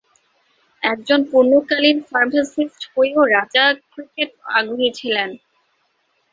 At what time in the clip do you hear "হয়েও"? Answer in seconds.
2.93-3.21